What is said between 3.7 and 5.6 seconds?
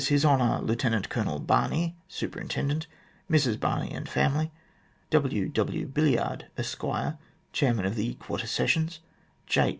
and family; W.